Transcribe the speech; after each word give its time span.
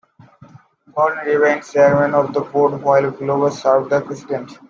Golan 0.95 1.27
remained 1.27 1.63
Chairman 1.63 2.15
of 2.15 2.33
the 2.33 2.39
Board, 2.41 2.81
while 2.81 3.11
Globus 3.11 3.61
served 3.61 3.93
as 3.93 4.03
President. 4.03 4.51